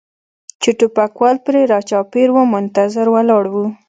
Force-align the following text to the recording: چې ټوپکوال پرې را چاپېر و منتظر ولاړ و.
چې 0.61 0.69
ټوپکوال 0.79 1.35
پرې 1.45 1.61
را 1.71 1.79
چاپېر 1.89 2.29
و 2.31 2.37
منتظر 2.53 3.07
ولاړ 3.11 3.43
و. 3.53 3.55